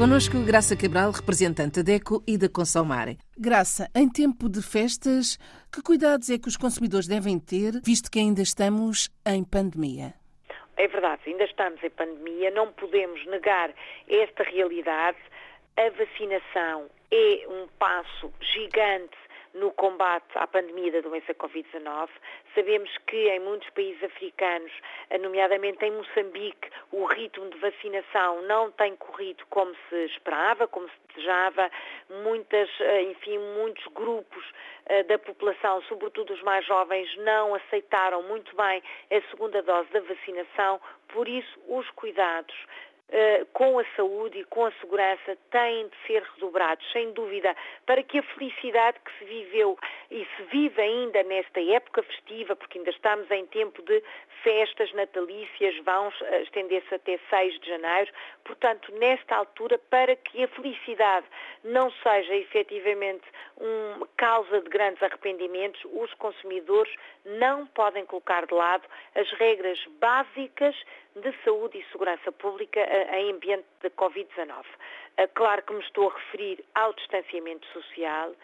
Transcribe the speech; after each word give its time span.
Conosco 0.00 0.42
Graça 0.46 0.74
Cabral, 0.74 1.10
representante 1.10 1.82
da 1.82 1.92
DECO 1.92 2.24
e 2.26 2.38
da 2.38 2.48
Consomare. 2.48 3.18
Graça, 3.36 3.86
em 3.94 4.08
tempo 4.08 4.48
de 4.48 4.62
festas, 4.62 5.36
que 5.70 5.82
cuidados 5.82 6.30
é 6.30 6.38
que 6.38 6.48
os 6.48 6.56
consumidores 6.56 7.06
devem 7.06 7.38
ter, 7.38 7.82
visto 7.84 8.10
que 8.10 8.18
ainda 8.18 8.40
estamos 8.40 9.10
em 9.26 9.44
pandemia? 9.44 10.14
É 10.78 10.88
verdade, 10.88 11.20
ainda 11.26 11.44
estamos 11.44 11.84
em 11.84 11.90
pandemia, 11.90 12.50
não 12.50 12.72
podemos 12.72 13.26
negar 13.26 13.74
esta 14.08 14.42
realidade. 14.42 15.18
A 15.76 15.90
vacinação 15.90 16.88
é 17.12 17.46
um 17.50 17.68
passo 17.78 18.32
gigante 18.40 19.18
no 19.54 19.70
combate 19.72 20.26
à 20.36 20.46
pandemia 20.46 20.92
da 20.92 21.00
doença 21.00 21.34
Covid-19. 21.34 22.08
Sabemos 22.54 22.90
que 23.06 23.28
em 23.28 23.40
muitos 23.40 23.68
países 23.70 24.02
africanos, 24.02 24.72
nomeadamente 25.20 25.84
em 25.84 25.90
Moçambique, 25.92 26.70
o 26.92 27.04
ritmo 27.04 27.48
de 27.50 27.58
vacinação 27.58 28.42
não 28.42 28.70
tem 28.72 28.96
corrido 28.96 29.44
como 29.50 29.74
se 29.88 30.04
esperava, 30.06 30.66
como 30.68 30.88
se 30.88 30.94
desejava. 31.08 31.70
Muitas, 32.22 32.68
eh, 32.80 33.02
enfim, 33.02 33.38
muitos 33.56 33.84
grupos 33.94 34.44
eh, 34.86 35.02
da 35.04 35.18
população, 35.18 35.82
sobretudo 35.82 36.32
os 36.32 36.42
mais 36.42 36.64
jovens, 36.66 37.14
não 37.18 37.54
aceitaram 37.54 38.22
muito 38.22 38.54
bem 38.56 38.82
a 39.10 39.20
segunda 39.30 39.62
dose 39.62 39.88
da 39.90 40.00
vacinação. 40.00 40.80
Por 41.08 41.28
isso, 41.28 41.58
os 41.68 41.88
cuidados 41.90 42.54
com 43.52 43.78
a 43.78 43.84
saúde 43.96 44.38
e 44.38 44.44
com 44.44 44.66
a 44.66 44.72
segurança 44.80 45.36
têm 45.50 45.88
de 45.88 45.96
ser 46.06 46.22
redobrados, 46.34 46.84
sem 46.92 47.12
dúvida, 47.12 47.54
para 47.86 48.02
que 48.02 48.18
a 48.18 48.22
felicidade 48.22 48.98
que 49.04 49.18
se 49.18 49.24
viveu 49.24 49.78
e 50.10 50.26
se 50.36 50.42
vive 50.50 50.80
ainda 50.80 51.22
nesta 51.22 51.60
época 51.60 52.02
festiva, 52.02 52.56
porque 52.56 52.78
ainda 52.78 52.90
estamos 52.90 53.30
em 53.30 53.46
tempo 53.46 53.80
de 53.82 54.02
festas 54.42 54.92
natalícias, 54.92 55.76
vão 55.84 56.12
eh, 56.22 56.42
estender-se 56.42 56.94
até 56.94 57.18
6 57.30 57.60
de 57.60 57.68
janeiro, 57.68 58.10
portanto, 58.44 58.92
nesta 58.96 59.36
altura, 59.36 59.78
para 59.90 60.16
que 60.16 60.42
a 60.42 60.48
felicidade 60.48 61.26
não 61.62 61.90
seja 62.02 62.34
efetivamente 62.34 63.24
uma 63.56 64.08
causa 64.16 64.60
de 64.60 64.68
grandes 64.68 65.02
arrependimentos, 65.02 65.80
os 65.92 66.12
consumidores 66.14 66.92
não 67.24 67.66
podem 67.68 68.04
colocar 68.06 68.46
de 68.46 68.54
lado 68.54 68.86
as 69.14 69.30
regras 69.32 69.78
básicas 70.00 70.74
de 71.14 71.32
saúde 71.44 71.78
e 71.78 71.84
segurança 71.92 72.32
pública 72.32 72.80
eh, 72.80 73.20
em 73.20 73.32
ambiente 73.32 73.66
de 73.82 73.90
Covid-19. 73.90 74.64
Eh, 75.16 75.26
claro 75.28 75.62
que 75.62 75.72
me 75.72 75.82
estou 75.82 76.10
a 76.10 76.14
referir 76.14 76.64
ao 76.74 76.92
distanciamento 76.94 77.66
social, 77.68 78.34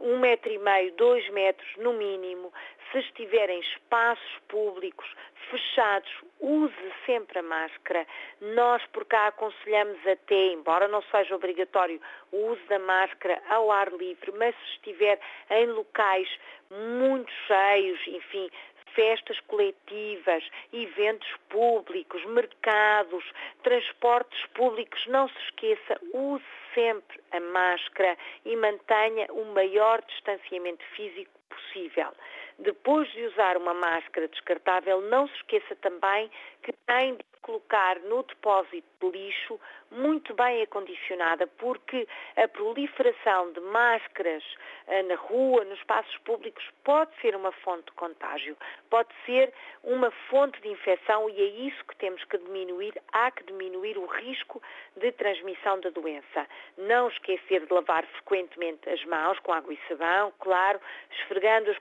um 0.00 0.18
metro 0.18 0.50
e 0.52 0.58
meio, 0.58 0.92
dois 0.92 1.28
metros 1.30 1.68
no 1.76 1.92
mínimo. 1.94 2.52
Se 2.92 2.98
estiver 2.98 3.50
em 3.50 3.60
espaços 3.60 4.38
públicos 4.48 5.06
fechados, 5.50 6.10
use 6.40 6.92
sempre 7.04 7.38
a 7.38 7.42
máscara. 7.42 8.06
Nós 8.40 8.84
por 8.92 9.04
cá 9.04 9.28
aconselhamos 9.28 9.98
até, 10.06 10.52
embora 10.52 10.88
não 10.88 11.02
seja 11.02 11.34
obrigatório, 11.34 12.00
o 12.32 12.52
uso 12.52 12.62
da 12.68 12.78
máscara 12.78 13.40
ao 13.48 13.70
ar 13.70 13.92
livre, 13.92 14.32
mas 14.32 14.54
se 14.54 14.72
estiver 14.72 15.18
em 15.50 15.66
locais 15.66 16.28
muito 16.70 17.30
cheios, 17.46 18.00
enfim, 18.06 18.50
festas 18.96 19.38
coletivas, 19.46 20.42
eventos 20.72 21.28
públicos, 21.50 22.24
mercados, 22.24 23.24
transportes 23.62 24.44
públicos, 24.54 25.06
não 25.06 25.28
se 25.28 25.38
esqueça, 25.44 26.00
use 26.12 26.44
sempre 26.74 27.20
a 27.30 27.38
máscara 27.38 28.16
e 28.44 28.56
mantenha 28.56 29.26
o 29.30 29.44
maior 29.54 30.02
distanciamento 30.02 30.84
físico 30.96 31.30
possível. 31.48 32.12
Depois 32.58 33.10
de 33.12 33.22
usar 33.26 33.56
uma 33.58 33.74
máscara 33.74 34.28
descartável, 34.28 35.02
não 35.02 35.28
se 35.28 35.34
esqueça 35.36 35.76
também 35.76 36.30
que 36.62 36.72
tem 36.86 37.14
de 37.14 37.24
colocar 37.46 38.00
no 38.00 38.24
depósito 38.24 38.88
de 39.00 39.10
lixo 39.10 39.60
muito 39.88 40.34
bem 40.34 40.62
acondicionada, 40.62 41.46
porque 41.46 42.08
a 42.36 42.48
proliferação 42.48 43.52
de 43.52 43.60
máscaras 43.60 44.42
eh, 44.88 45.02
na 45.04 45.14
rua, 45.14 45.64
nos 45.64 45.78
espaços 45.78 46.16
públicos, 46.18 46.64
pode 46.82 47.10
ser 47.20 47.36
uma 47.36 47.52
fonte 47.52 47.84
de 47.84 47.92
contágio, 47.92 48.56
pode 48.90 49.08
ser 49.24 49.52
uma 49.84 50.10
fonte 50.28 50.60
de 50.60 50.68
infecção 50.68 51.30
e 51.30 51.40
é 51.40 51.68
isso 51.68 51.84
que 51.84 51.96
temos 51.96 52.22
que 52.24 52.36
diminuir. 52.36 53.00
Há 53.12 53.30
que 53.30 53.44
diminuir 53.44 53.96
o 53.96 54.06
risco 54.06 54.60
de 54.96 55.12
transmissão 55.12 55.78
da 55.80 55.90
doença. 55.90 56.46
Não 56.76 57.08
esquecer 57.08 57.64
de 57.64 57.72
lavar 57.72 58.04
frequentemente 58.06 58.88
as 58.90 59.04
mãos 59.04 59.38
com 59.40 59.52
água 59.52 59.72
e 59.72 59.78
sabão, 59.86 60.32
claro, 60.40 60.80
esfregando-as 61.12 61.78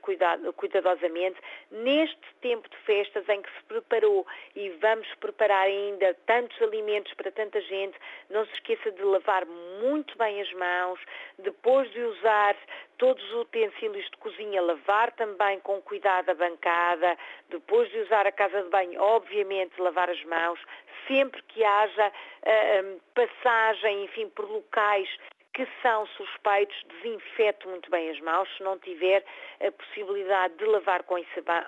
cuidadosamente. 0.56 1.40
Neste 1.72 2.36
tempo 2.42 2.70
de 2.70 2.78
festas 2.78 3.28
em 3.30 3.42
que 3.42 3.50
se 3.50 3.64
preparou 3.64 4.28
e 4.56 4.70
vamos 4.82 5.08
preparar 5.16 5.66
ainda 5.66 6.14
tantos 6.26 6.60
alimentos 6.62 7.14
para 7.16 7.32
tanta 7.32 7.60
gente, 7.62 7.98
não 8.30 8.46
se 8.46 8.54
esqueça 8.54 8.92
de 8.92 9.04
lavar 9.04 9.46
muito 9.82 10.18
bem 10.18 10.42
as 10.42 10.52
mãos, 10.54 11.00
depois 11.40 11.92
de 11.92 12.02
usar 12.02 12.56
todos 12.98 13.24
os 13.32 13.42
utensílios 13.42 14.06
de 14.10 14.18
cozinha, 14.18 14.62
lavar 14.62 15.12
também 15.12 15.60
com 15.60 15.82
cuidado 15.82 16.30
a 16.30 16.34
bancada, 16.34 17.18
depois 17.50 17.90
de 17.92 18.00
usar 18.00 18.26
a 18.26 18.32
casa 18.32 18.64
de 18.64 18.70
banho, 18.70 19.02
obviamente 19.02 19.80
lavar 19.80 20.10
as 20.10 20.24
mãos, 20.24 20.60
sempre 21.08 21.42
que 21.44 21.64
haja 21.64 22.08
uh, 22.08 23.02
passagem, 23.14 24.06
enfim, 24.06 24.30
por 24.30 24.50
locais 24.50 25.10
que 25.56 25.66
são 25.82 26.06
suspeitos, 26.08 26.76
desinfete 26.90 27.66
muito 27.66 27.90
bem 27.90 28.10
as 28.10 28.20
mãos. 28.20 28.48
Se 28.58 28.62
não 28.62 28.78
tiver 28.78 29.24
a 29.66 29.72
possibilidade 29.72 30.54
de 30.56 30.66
lavar 30.66 31.04
com 31.04 31.16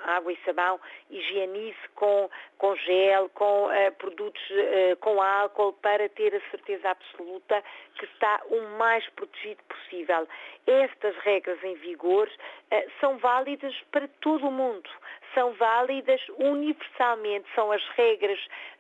água 0.04 0.34
e 0.34 0.38
sabão, 0.44 0.78
higienize 1.10 1.78
com, 1.96 2.30
com 2.58 2.76
gel, 2.76 3.30
com 3.30 3.68
uh, 3.68 3.92
produtos 3.98 4.42
uh, 4.50 4.98
com 5.00 5.22
álcool, 5.22 5.72
para 5.82 6.10
ter 6.10 6.36
a 6.36 6.52
certeza 6.52 6.90
absoluta 6.90 7.64
que 7.98 8.04
está 8.04 8.42
o 8.50 8.62
mais 8.78 9.08
protegido 9.12 9.64
possível. 9.64 10.28
Estas 10.68 11.16
regras 11.20 11.64
em 11.64 11.76
vigor 11.76 12.28
uh, 12.28 12.92
são 13.00 13.18
válidas 13.20 13.74
para 13.90 14.10
todo 14.20 14.48
o 14.48 14.52
mundo 14.52 14.90
são 15.34 15.54
válidas 15.54 16.22
universalmente, 16.38 17.48
são 17.56 17.72
as 17.72 17.84
regras 17.96 18.40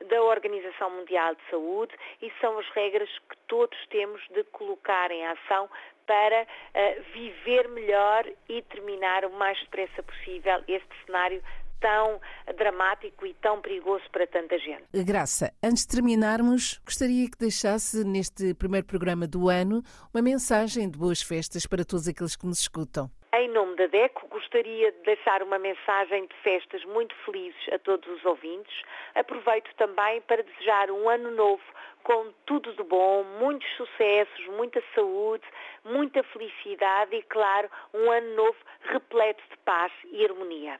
da 0.09 0.21
Organização 0.23 0.89
Mundial 0.89 1.35
de 1.35 1.41
Saúde 1.49 1.93
e 2.21 2.31
são 2.41 2.57
as 2.59 2.67
regras 2.69 3.09
que 3.29 3.37
todos 3.47 3.77
temos 3.89 4.21
de 4.29 4.43
colocar 4.45 5.11
em 5.11 5.25
ação 5.25 5.69
para 6.05 6.43
uh, 6.43 7.03
viver 7.13 7.67
melhor 7.69 8.25
e 8.47 8.61
terminar 8.63 9.25
o 9.25 9.31
mais 9.31 9.59
depressa 9.59 10.01
possível 10.01 10.63
este 10.67 10.87
cenário 11.05 11.43
tão 11.79 12.19
dramático 12.57 13.25
e 13.25 13.33
tão 13.35 13.61
perigoso 13.61 14.03
para 14.11 14.25
tanta 14.27 14.57
gente. 14.57 14.83
Graça, 15.03 15.53
antes 15.63 15.85
de 15.85 15.89
terminarmos, 15.89 16.79
gostaria 16.83 17.29
que 17.29 17.37
deixasse 17.37 18.03
neste 18.03 18.53
primeiro 18.55 18.85
programa 18.87 19.27
do 19.27 19.49
ano 19.49 19.83
uma 20.13 20.23
mensagem 20.23 20.89
de 20.89 20.97
boas 20.97 21.21
festas 21.21 21.65
para 21.65 21.85
todos 21.85 22.07
aqueles 22.07 22.35
que 22.35 22.45
nos 22.45 22.59
escutam. 22.59 23.09
Em 23.39 23.49
nome 23.49 23.75
da 23.75 23.85
DECO, 23.85 24.27
gostaria 24.29 24.91
de 24.91 24.97
deixar 25.03 25.43
uma 25.43 25.59
mensagem 25.59 26.25
de 26.25 26.33
festas 26.41 26.83
muito 26.85 27.13
felizes 27.23 27.69
a 27.71 27.77
todos 27.77 28.09
os 28.09 28.25
ouvintes. 28.25 28.81
Aproveito 29.13 29.69
também 29.75 30.21
para 30.21 30.41
desejar 30.41 30.89
um 30.89 31.07
ano 31.07 31.29
novo 31.29 31.61
com 32.01 32.33
tudo 32.47 32.73
de 32.73 32.81
bom, 32.81 33.23
muitos 33.39 33.69
sucessos, 33.77 34.47
muita 34.55 34.81
saúde, 34.95 35.43
muita 35.85 36.23
felicidade 36.23 37.15
e, 37.15 37.21
claro, 37.21 37.69
um 37.93 38.09
ano 38.09 38.35
novo 38.35 38.57
repleto 38.89 39.43
de 39.51 39.57
paz 39.57 39.91
e 40.11 40.25
harmonia. 40.25 40.79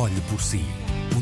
Olhe 0.00 0.20
por 0.30 0.40
si. 0.40 0.77